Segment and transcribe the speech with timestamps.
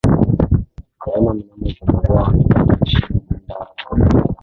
[0.99, 4.35] mapema mno isipokuwa wamepata shinda lakini bado